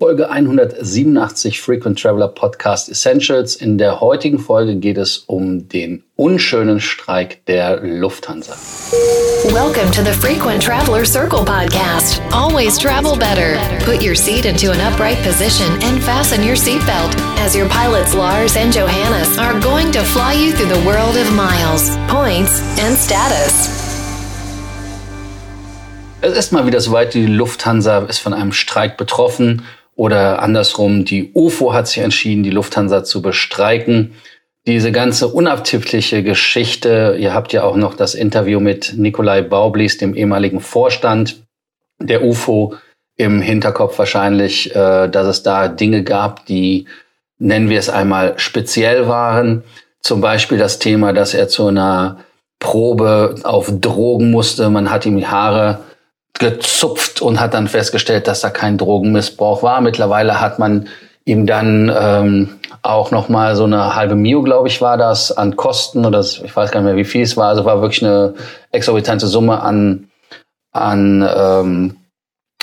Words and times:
Folge 0.00 0.30
187 0.30 1.58
Frequent 1.60 1.98
Traveler 1.98 2.28
Podcast 2.28 2.88
Essentials. 2.88 3.56
In 3.56 3.78
der 3.78 4.00
heutigen 4.00 4.38
Folge 4.38 4.76
geht 4.76 4.96
es 4.96 5.18
um 5.26 5.68
den 5.68 6.04
unschönen 6.14 6.78
Streik 6.78 7.44
der 7.46 7.80
Lufthansa. 7.80 8.54
Welcome 9.52 9.90
to 9.90 10.04
the 10.04 10.12
Frequent 10.12 10.62
Traveler 10.62 11.04
Circle 11.04 11.44
podcast. 11.44 12.22
Always 12.30 12.78
travel 12.78 13.16
better. 13.16 13.58
Put 13.84 14.00
your 14.00 14.14
seat 14.14 14.44
into 14.44 14.70
an 14.70 14.78
upright 14.80 15.20
position 15.24 15.66
and 15.82 16.00
fasten 16.00 16.44
your 16.44 16.54
seatbelt 16.54 17.16
as 17.40 17.56
your 17.56 17.68
pilots 17.68 18.14
Lars 18.14 18.56
and 18.56 18.72
Johannes 18.72 19.36
are 19.36 19.58
going 19.58 19.90
to 19.90 20.04
fly 20.04 20.32
you 20.32 20.52
through 20.52 20.72
the 20.72 20.86
world 20.86 21.16
of 21.16 21.28
miles, 21.34 21.90
points 22.06 22.62
and 22.78 22.96
status. 22.96 23.88
Es 26.20 26.36
ist 26.36 26.52
mal 26.52 26.66
wieder 26.66 26.80
soweit, 26.80 27.14
die 27.14 27.26
Lufthansa 27.26 27.98
ist 28.00 28.18
von 28.18 28.34
einem 28.34 28.52
Streik 28.52 28.96
betroffen. 28.96 29.64
Oder 29.98 30.42
andersrum, 30.42 31.04
die 31.04 31.32
UFO 31.34 31.72
hat 31.72 31.88
sich 31.88 31.98
entschieden, 31.98 32.44
die 32.44 32.50
Lufthansa 32.50 33.02
zu 33.02 33.20
bestreiken. 33.20 34.14
Diese 34.64 34.92
ganze 34.92 35.26
unabtippliche 35.26 36.22
Geschichte, 36.22 37.16
ihr 37.18 37.34
habt 37.34 37.52
ja 37.52 37.64
auch 37.64 37.74
noch 37.74 37.94
das 37.94 38.14
Interview 38.14 38.60
mit 38.60 38.94
Nikolai 38.96 39.42
Baublis, 39.42 39.98
dem 39.98 40.14
ehemaligen 40.14 40.60
Vorstand 40.60 41.42
der 41.98 42.22
UFO, 42.22 42.76
im 43.16 43.42
Hinterkopf 43.42 43.98
wahrscheinlich, 43.98 44.72
äh, 44.72 45.08
dass 45.08 45.26
es 45.26 45.42
da 45.42 45.66
Dinge 45.66 46.04
gab, 46.04 46.46
die, 46.46 46.86
nennen 47.40 47.68
wir 47.68 47.80
es 47.80 47.90
einmal, 47.90 48.34
speziell 48.36 49.08
waren. 49.08 49.64
Zum 50.00 50.20
Beispiel 50.20 50.58
das 50.58 50.78
Thema, 50.78 51.12
dass 51.12 51.34
er 51.34 51.48
zu 51.48 51.66
einer 51.66 52.18
Probe 52.60 53.34
auf 53.42 53.68
Drogen 53.80 54.30
musste. 54.30 54.70
Man 54.70 54.92
hat 54.92 55.06
ihm 55.06 55.16
die 55.16 55.26
Haare 55.26 55.80
gezupft 56.38 57.20
und 57.20 57.40
hat 57.40 57.54
dann 57.54 57.68
festgestellt, 57.68 58.28
dass 58.28 58.40
da 58.40 58.50
kein 58.50 58.78
Drogenmissbrauch 58.78 59.62
war. 59.62 59.80
Mittlerweile 59.80 60.40
hat 60.40 60.58
man 60.58 60.88
ihm 61.24 61.46
dann 61.46 61.94
ähm, 61.94 62.58
auch 62.82 63.10
noch 63.10 63.28
mal 63.28 63.54
so 63.54 63.64
eine 63.64 63.94
halbe 63.94 64.14
Mio, 64.14 64.42
glaube 64.42 64.68
ich, 64.68 64.80
war 64.80 64.96
das 64.96 65.30
an 65.30 65.56
Kosten 65.56 66.06
oder 66.06 66.18
das, 66.18 66.38
ich 66.38 66.54
weiß 66.54 66.70
gar 66.70 66.80
nicht 66.80 66.88
mehr, 66.88 66.96
wie 66.96 67.04
viel 67.04 67.22
es 67.22 67.36
war. 67.36 67.48
Also 67.48 67.64
war 67.64 67.82
wirklich 67.82 68.04
eine 68.04 68.34
exorbitante 68.70 69.26
Summe 69.26 69.60
an 69.60 70.08
an 70.72 71.28
ähm, 71.28 71.96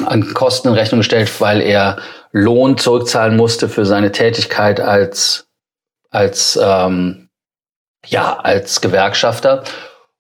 an 0.04 0.34
Kosten 0.34 0.70
in 0.70 0.74
Rechnung 0.74 1.00
gestellt, 1.00 1.30
weil 1.40 1.62
er 1.62 1.98
Lohn 2.32 2.78
zurückzahlen 2.78 3.38
musste 3.38 3.70
für 3.70 3.86
seine 3.86 4.12
Tätigkeit 4.12 4.80
als 4.80 5.48
als 6.10 6.60
ähm, 6.62 7.30
ja 8.06 8.38
als 8.40 8.82
Gewerkschafter. 8.82 9.64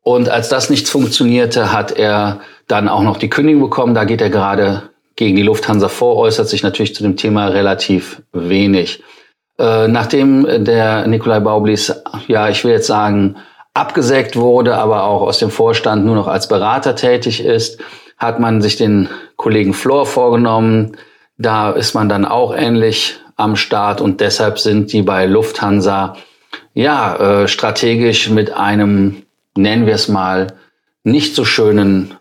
Und 0.02 0.30
als 0.30 0.50
das 0.50 0.70
nicht 0.70 0.88
funktionierte, 0.88 1.74
hat 1.74 1.92
er 1.92 2.42
dann 2.68 2.90
auch 2.90 3.04
noch 3.04 3.18
die 3.18 3.30
Kündigung 3.30 3.62
bekommen. 3.62 3.96
Da 3.96 4.06
geht 4.06 4.22
er 4.22 4.30
gerade 4.30 4.90
gegen 5.16 5.36
die 5.36 5.44
Lufthansa 5.44 5.88
vor, 5.88 6.18
äußert 6.18 6.50
sich 6.50 6.64
natürlich 6.64 6.96
zu 6.96 7.04
dem 7.04 7.16
Thema 7.16 7.48
relativ 7.48 8.22
wenig. 8.34 9.04
Äh, 9.58 9.88
nachdem 9.88 10.66
der 10.66 11.08
Nikolai 11.08 11.40
Baublis, 11.40 11.94
ja, 12.28 12.50
ich 12.50 12.64
will 12.64 12.72
jetzt 12.72 12.88
sagen, 12.88 13.38
abgesägt 13.74 14.36
wurde, 14.36 14.78
aber 14.78 15.04
auch 15.04 15.22
aus 15.22 15.40
dem 15.40 15.52
Vorstand 15.52 16.06
nur 16.06 16.16
noch 16.16 16.28
als 16.28 16.48
Berater 16.48 16.96
tätig 16.96 17.44
ist, 17.44 17.80
hat 18.18 18.40
man 18.40 18.62
sich 18.62 18.78
den 18.78 19.10
Kollegen 19.36 19.74
Flor 19.74 20.06
vorgenommen. 20.06 20.98
Da 21.38 21.72
ist 21.72 21.94
man 21.94 22.10
dann 22.10 22.26
auch 22.26 22.56
ähnlich 22.56 23.20
am 23.36 23.56
Start 23.56 24.00
und 24.00 24.22
deshalb 24.22 24.60
sind 24.60 24.94
die 24.94 25.02
bei 25.02 25.26
Lufthansa 25.26 26.16
ja 26.74 27.16
äh, 27.44 27.48
strategisch 27.48 28.30
mit 28.30 28.54
einem, 28.54 29.24
nennen 29.58 29.86
wir 29.86 29.96
es 29.96 30.08
mal, 30.08 30.48
nicht 31.04 31.36
so 31.36 31.44
schönen 31.44 32.16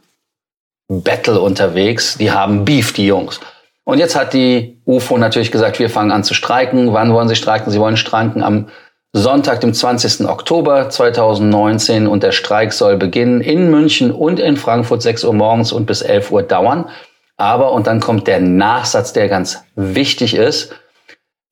Battle 0.88 1.40
unterwegs. 1.40 2.18
Die 2.18 2.30
haben 2.30 2.64
Beef, 2.64 2.92
die 2.92 3.06
Jungs. 3.06 3.40
Und 3.84 3.98
jetzt 3.98 4.16
hat 4.16 4.32
die 4.32 4.80
UFO 4.86 5.18
natürlich 5.18 5.52
gesagt, 5.52 5.78
wir 5.78 5.90
fangen 5.90 6.10
an 6.10 6.24
zu 6.24 6.34
streiken. 6.34 6.92
Wann 6.92 7.12
wollen 7.12 7.28
sie 7.28 7.36
streiken? 7.36 7.70
Sie 7.70 7.80
wollen 7.80 7.96
streiken 7.96 8.42
am 8.42 8.68
Sonntag, 9.16 9.60
dem 9.60 9.72
20. 9.72 10.26
Oktober 10.26 10.90
2019 10.90 12.08
und 12.08 12.24
der 12.24 12.32
Streik 12.32 12.72
soll 12.72 12.96
beginnen 12.96 13.40
in 13.40 13.70
München 13.70 14.10
und 14.10 14.40
in 14.40 14.56
Frankfurt 14.56 15.02
6 15.02 15.24
Uhr 15.24 15.32
morgens 15.32 15.70
und 15.70 15.86
bis 15.86 16.02
11 16.02 16.32
Uhr 16.32 16.42
dauern. 16.42 16.88
Aber, 17.36 17.72
und 17.72 17.86
dann 17.86 18.00
kommt 18.00 18.26
der 18.26 18.40
Nachsatz, 18.40 19.12
der 19.12 19.28
ganz 19.28 19.64
wichtig 19.76 20.34
ist, 20.34 20.74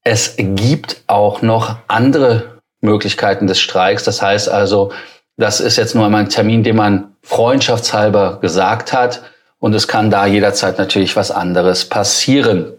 es 0.02 0.34
gibt 0.36 1.02
auch 1.06 1.42
noch 1.42 1.76
andere 1.86 2.60
Möglichkeiten 2.80 3.46
des 3.46 3.60
Streiks. 3.60 4.02
Das 4.02 4.20
heißt 4.20 4.48
also, 4.48 4.90
das 5.36 5.60
ist 5.60 5.76
jetzt 5.76 5.94
nur 5.94 6.04
einmal 6.04 6.22
ein 6.22 6.28
Termin, 6.28 6.62
den 6.62 6.76
man 6.76 7.16
freundschaftshalber 7.22 8.38
gesagt 8.40 8.92
hat. 8.92 9.22
Und 9.58 9.74
es 9.74 9.88
kann 9.88 10.10
da 10.10 10.26
jederzeit 10.26 10.78
natürlich 10.78 11.16
was 11.16 11.30
anderes 11.30 11.88
passieren. 11.88 12.72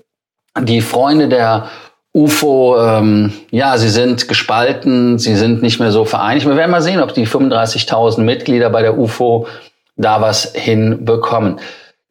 Die 0.59 0.81
Freunde 0.81 1.29
der 1.29 1.69
UFO, 2.13 2.77
ähm, 2.79 3.33
ja, 3.49 3.77
sie 3.77 3.89
sind 3.89 4.27
gespalten, 4.27 5.17
sie 5.17 5.35
sind 5.35 5.63
nicht 5.63 5.79
mehr 5.79 5.91
so 5.91 6.05
vereinigt. 6.05 6.45
Wir 6.45 6.55
werden 6.55 6.69
mal 6.69 6.81
sehen, 6.81 7.01
ob 7.01 7.13
die 7.13 7.25
35.000 7.25 8.21
Mitglieder 8.21 8.69
bei 8.69 8.83
der 8.83 8.97
UFO 8.99 9.47
da 9.95 10.21
was 10.21 10.53
hinbekommen. 10.53 11.59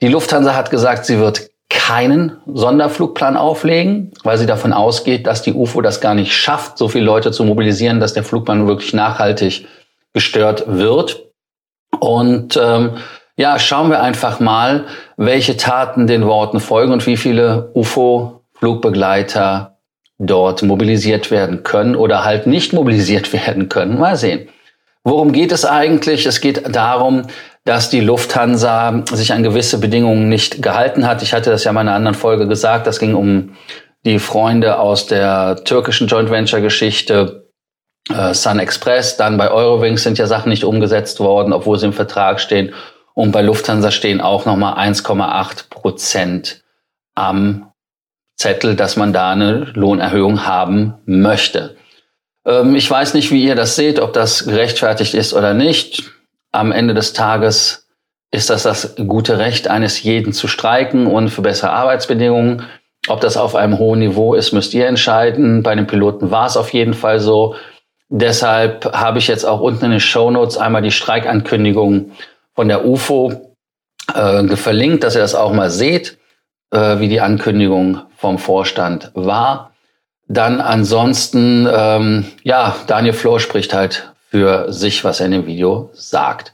Die 0.01 0.09
Lufthansa 0.09 0.57
hat 0.57 0.71
gesagt, 0.71 1.05
sie 1.05 1.19
wird 1.19 1.51
keinen 1.69 2.37
Sonderflugplan 2.53 3.37
auflegen, 3.37 4.13
weil 4.25 4.39
sie 4.39 4.47
davon 4.47 4.73
ausgeht, 4.73 5.27
dass 5.27 5.43
die 5.43 5.53
UFO 5.53 5.81
das 5.81 6.01
gar 6.01 6.15
nicht 6.15 6.35
schafft, 6.35 6.79
so 6.79 6.89
viele 6.89 7.05
Leute 7.05 7.31
zu 7.31 7.45
mobilisieren, 7.45 8.01
dass 8.01 8.13
der 8.13 8.25
Flugplan 8.25 8.67
wirklich 8.67 8.93
nachhaltig 8.93 9.67
gestört 10.13 10.65
wird. 10.67 11.29
Und 11.99 12.59
ähm, 12.61 12.99
ja, 13.37 13.59
schauen 13.59 13.91
wir 13.91 14.03
einfach 14.03 14.41
mal, 14.41 14.87
welche 15.17 15.57
Taten 15.57 16.07
den 16.07 16.27
Worten 16.27 16.61
folgen 16.61 16.93
und 16.93 17.07
wie 17.07 17.17
viele 17.17 17.71
UFO-Flugbegleiter 17.75 19.79
dort 20.19 20.63
mobilisiert 20.63 21.31
werden 21.31 21.63
können 21.63 21.97
oder 21.97 22.25
halt 22.25 22.47
nicht 22.47 22.73
mobilisiert 22.73 23.33
werden 23.33 23.69
können. 23.69 23.99
Mal 23.99 24.17
sehen. 24.17 24.49
Worum 25.05 25.33
geht 25.33 25.51
es 25.51 25.65
eigentlich? 25.65 26.27
Es 26.27 26.41
geht 26.41 26.75
darum, 26.75 27.23
dass 27.65 27.91
die 27.91 28.01
Lufthansa 28.01 29.03
sich 29.11 29.33
an 29.33 29.43
gewisse 29.43 29.79
Bedingungen 29.79 30.29
nicht 30.29 30.63
gehalten 30.63 31.07
hat. 31.07 31.23
Ich 31.23 31.33
hatte 31.33 31.51
das 31.51 31.65
ja 31.65 31.73
in 31.73 31.79
einer 31.79 31.95
anderen 31.95 32.15
Folge 32.15 32.47
gesagt. 32.47 32.87
Das 32.87 33.01
ging 33.01 33.15
um 33.15 33.57
die 34.05 34.19
Freunde 34.19 34.79
aus 34.79 35.07
der 35.07 35.57
türkischen 35.65 36.07
Joint 36.07 36.31
Venture 36.31 36.61
Geschichte 36.61 37.42
äh, 38.11 38.35
Sun 38.35 38.59
Express, 38.59 39.17
dann 39.17 39.37
bei 39.37 39.51
Eurowings 39.51 40.03
sind 40.03 40.19
ja 40.19 40.27
Sachen 40.27 40.49
nicht 40.49 40.65
umgesetzt 40.65 41.21
worden, 41.21 41.53
obwohl 41.53 41.79
sie 41.79 41.87
im 41.87 41.93
Vertrag 41.93 42.41
stehen. 42.41 42.75
Und 43.15 43.33
bei 43.33 43.43
Lufthansa 43.43 43.91
stehen 43.91 44.21
auch 44.21 44.47
nochmal 44.47 44.75
1,8 44.75 45.69
Prozent 45.69 46.63
am 47.15 47.73
Zettel, 48.37 48.75
dass 48.75 48.97
man 48.97 49.13
da 49.13 49.31
eine 49.33 49.71
Lohnerhöhung 49.75 50.47
haben 50.47 50.95
möchte. 51.05 51.77
Ähm, 52.47 52.75
ich 52.75 52.91
weiß 52.91 53.15
nicht, 53.15 53.31
wie 53.31 53.45
ihr 53.45 53.55
das 53.55 53.77
seht, 53.77 54.01
ob 54.01 54.13
das 54.13 54.47
gerechtfertigt 54.47 55.15
ist 55.15 55.35
oder 55.35 55.55
nicht. 55.55 56.11
Am 56.51 56.73
Ende 56.73 56.95
des 56.95 57.13
Tages 57.13 57.89
ist 58.31 58.51
das 58.51 58.63
das 58.63 58.97
gute 58.97 59.39
Recht 59.39 59.69
eines 59.69 60.03
jeden 60.03 60.33
zu 60.33 60.49
streiken 60.49 61.07
und 61.07 61.29
für 61.29 61.43
bessere 61.43 61.71
Arbeitsbedingungen. 61.71 62.65
Ob 63.09 63.21
das 63.21 63.37
auf 63.37 63.55
einem 63.55 63.79
hohen 63.79 63.99
Niveau 63.99 64.35
ist, 64.35 64.53
müsst 64.53 64.75
ihr 64.75 64.87
entscheiden. 64.87 65.63
Bei 65.63 65.75
den 65.75 65.87
Piloten 65.87 66.31
war 66.31 66.47
es 66.47 66.57
auf 66.57 66.73
jeden 66.73 66.95
Fall 66.95 67.21
so. 67.21 67.57
Deshalb 68.15 68.85
habe 68.93 69.19
ich 69.19 69.27
jetzt 69.27 69.45
auch 69.45 69.61
unten 69.61 69.87
in 69.87 69.91
den 69.93 70.01
Show 70.01 70.31
Notes 70.31 70.59
einmal 70.59 70.83
die 70.83 70.91
Streikankündigung 70.91 72.13
von 72.55 72.69
der 72.69 72.85
UFO 72.85 73.57
äh, 74.15 74.55
verlinkt, 74.55 75.03
dass 75.03 75.15
ihr 75.15 75.23
das 75.23 75.35
auch 75.35 75.55
mal 75.55 75.71
seht, 75.71 76.19
äh, 76.73 76.99
wie 76.99 77.09
die 77.09 77.23
Ankündigung 77.23 78.03
vom 78.19 78.37
Vorstand 78.39 79.11
war. 79.15 79.73
Dann 80.29 80.61
ansonsten, 80.61 81.67
ähm, 81.73 82.27
ja, 82.43 82.77
Daniel 82.87 83.15
Flor 83.15 83.41
spricht 83.41 83.73
halt 83.73 84.13
für 84.29 84.71
sich, 84.71 85.05
was 85.05 85.21
er 85.21 85.27
in 85.27 85.33
dem 85.33 85.47
Video 85.47 85.89
sagt. 85.95 86.53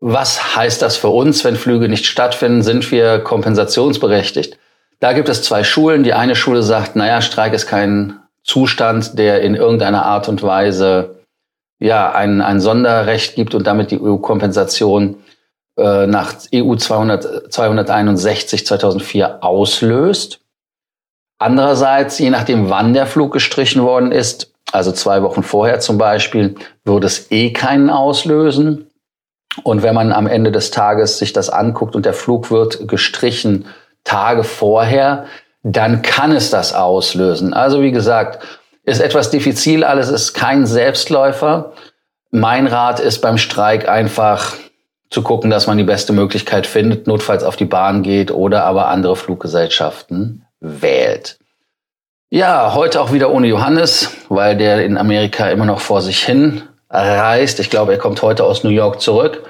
Was 0.00 0.56
heißt 0.56 0.82
das 0.82 0.96
für 0.96 1.10
uns, 1.10 1.44
wenn 1.44 1.54
Flüge 1.54 1.88
nicht 1.88 2.06
stattfinden? 2.06 2.62
Sind 2.62 2.90
wir 2.90 3.20
kompensationsberechtigt? 3.20 4.58
Da 4.98 5.12
gibt 5.12 5.28
es 5.28 5.44
zwei 5.44 5.62
Schulen. 5.62 6.02
Die 6.02 6.14
eine 6.14 6.34
Schule 6.34 6.64
sagt, 6.64 6.96
naja, 6.96 7.20
Streik 7.20 7.52
ist 7.52 7.68
kein 7.68 8.18
Zustand, 8.44 9.18
der 9.18 9.40
in 9.40 9.54
irgendeiner 9.54 10.04
Art 10.04 10.28
und 10.28 10.42
Weise 10.42 11.16
ja 11.80 12.12
ein, 12.12 12.40
ein 12.40 12.60
Sonderrecht 12.60 13.34
gibt 13.34 13.54
und 13.54 13.66
damit 13.66 13.90
die 13.90 14.00
EU-Kompensation 14.00 15.16
äh, 15.76 16.06
nach 16.06 16.34
EU 16.54 16.76
200, 16.76 17.52
261 17.52 18.66
2004 18.66 19.42
auslöst. 19.42 20.40
Andererseits, 21.38 22.18
je 22.18 22.30
nachdem, 22.30 22.70
wann 22.70 22.94
der 22.94 23.06
Flug 23.06 23.32
gestrichen 23.32 23.82
worden 23.82 24.12
ist, 24.12 24.52
also 24.72 24.92
zwei 24.92 25.22
Wochen 25.22 25.42
vorher 25.42 25.80
zum 25.80 25.98
Beispiel, 25.98 26.54
würde 26.84 27.06
es 27.06 27.30
eh 27.30 27.52
keinen 27.52 27.90
auslösen. 27.90 28.90
Und 29.62 29.82
wenn 29.82 29.94
man 29.94 30.12
am 30.12 30.26
Ende 30.26 30.52
des 30.52 30.70
Tages 30.70 31.18
sich 31.18 31.32
das 31.32 31.48
anguckt 31.50 31.94
und 31.94 32.06
der 32.06 32.14
Flug 32.14 32.50
wird 32.50 32.88
gestrichen 32.88 33.66
Tage 34.04 34.44
vorher, 34.44 35.26
dann 35.64 36.02
kann 36.02 36.30
es 36.30 36.50
das 36.50 36.74
auslösen. 36.74 37.54
Also 37.54 37.82
wie 37.82 37.90
gesagt, 37.90 38.44
ist 38.84 39.00
etwas 39.00 39.30
diffizil, 39.30 39.82
alles 39.82 40.10
ist 40.10 40.34
kein 40.34 40.66
Selbstläufer. 40.66 41.72
Mein 42.30 42.66
Rat 42.66 43.00
ist 43.00 43.20
beim 43.20 43.38
Streik 43.38 43.88
einfach 43.88 44.52
zu 45.10 45.22
gucken, 45.22 45.50
dass 45.50 45.66
man 45.66 45.78
die 45.78 45.84
beste 45.84 46.12
Möglichkeit 46.12 46.66
findet, 46.66 47.06
notfalls 47.06 47.44
auf 47.44 47.56
die 47.56 47.64
Bahn 47.64 48.02
geht 48.02 48.30
oder 48.30 48.64
aber 48.64 48.88
andere 48.88 49.16
Fluggesellschaften 49.16 50.44
wählt. 50.60 51.38
Ja, 52.28 52.74
heute 52.74 53.00
auch 53.00 53.12
wieder 53.12 53.30
ohne 53.30 53.46
Johannes, 53.46 54.10
weil 54.28 54.56
der 54.56 54.84
in 54.84 54.98
Amerika 54.98 55.48
immer 55.48 55.64
noch 55.64 55.80
vor 55.80 56.02
sich 56.02 56.22
hin 56.24 56.62
reist. 56.90 57.58
Ich 57.58 57.70
glaube, 57.70 57.92
er 57.92 57.98
kommt 57.98 58.20
heute 58.22 58.44
aus 58.44 58.64
New 58.64 58.70
York 58.70 59.00
zurück. 59.00 59.44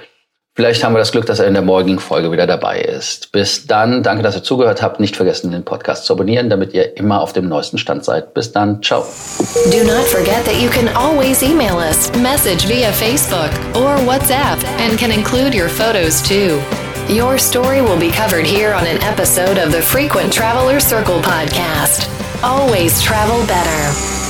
Vielleicht 0.55 0.85
haben 0.85 0.93
wir 0.93 0.99
das 0.99 1.11
Glück, 1.11 1.25
dass 1.25 1.39
er 1.39 1.47
in 1.47 1.53
der 1.53 1.63
morgigen 1.63 1.99
Folge 1.99 2.31
wieder 2.31 2.47
dabei 2.47 2.79
ist. 2.79 3.33
Bis 3.33 3.67
dann, 3.67 4.03
danke, 4.03 4.23
dass 4.23 4.37
ihr 4.37 4.43
zugehört 4.43 4.81
habt. 4.81 5.01
Nicht 5.01 5.17
vergessen, 5.17 5.51
den 5.51 5.65
Podcast 5.65 6.05
zu 6.05 6.13
abonnieren, 6.13 6.49
damit 6.49 6.73
ihr 6.73 6.95
immer 6.95 7.19
auf 7.19 7.33
dem 7.33 7.49
neuesten 7.49 7.77
Stand 7.77 8.05
seid. 8.05 8.33
Bis 8.33 8.53
dann, 8.53 8.81
ciao. 8.81 9.05
Do 9.69 9.83
not 9.83 10.05
forget 10.05 10.45
that 10.45 10.55
you 10.61 10.69
can 10.69 10.87
always 10.95 11.43
email 11.43 11.75
us, 11.75 12.09
message 12.21 12.67
via 12.67 12.93
Facebook 12.93 13.51
or 13.75 13.97
WhatsApp, 14.07 14.63
and 14.79 14.97
can 14.97 15.11
include 15.11 15.53
your 15.53 15.67
photos 15.67 16.21
too. 16.21 16.61
Your 17.09 17.37
story 17.37 17.81
will 17.81 17.99
be 17.99 18.09
covered 18.09 18.45
here 18.45 18.73
on 18.73 18.87
an 18.87 19.01
episode 19.03 19.57
of 19.57 19.73
the 19.73 19.81
Frequent 19.81 20.31
Traveler 20.31 20.79
Circle 20.79 21.19
podcast. 21.19 22.07
Always 22.41 23.01
travel 23.01 23.45
better. 23.45 24.24